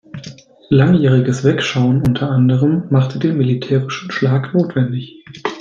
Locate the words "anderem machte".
2.31-3.19